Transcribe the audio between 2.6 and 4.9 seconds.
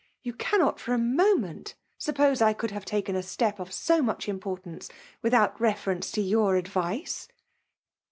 have taken a step of so much importance